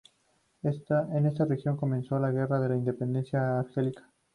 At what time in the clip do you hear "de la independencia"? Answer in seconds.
2.59-3.59